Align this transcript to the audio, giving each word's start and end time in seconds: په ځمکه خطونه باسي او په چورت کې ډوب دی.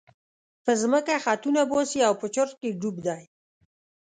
په 0.63 0.71
ځمکه 0.81 1.15
خطونه 1.25 1.61
باسي 1.71 1.99
او 2.07 2.13
په 2.21 2.27
چورت 2.35 2.53
کې 2.61 2.77
ډوب 2.79 2.95
دی. 3.07 3.23